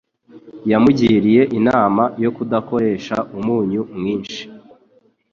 [0.71, 4.41] Yamugiriye inama yo kudakoresha umunyu mwinshi